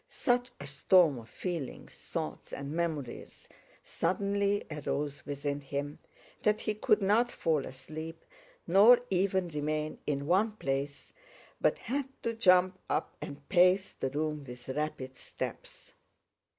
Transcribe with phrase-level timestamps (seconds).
[0.09, 3.47] Such a storm of feelings, thoughts, and memories
[3.83, 5.99] suddenly arose within him
[6.41, 8.25] that he could not fall asleep,
[8.65, 11.13] nor even remain in one place,
[11.61, 15.93] but had to jump up and pace the room with rapid steps.